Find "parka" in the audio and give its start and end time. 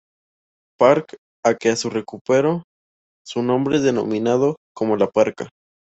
5.11-5.51